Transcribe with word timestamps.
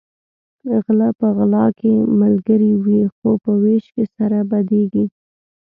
غلۀ 0.83 1.09
په 1.19 1.27
غلا 1.35 1.65
کې 1.79 1.93
ملګري 2.21 2.71
وي 2.83 3.01
خو 3.15 3.29
په 3.43 3.51
وېش 3.63 3.85
کې 3.93 4.03
سره 4.15 4.37
بدیږي 4.51 5.05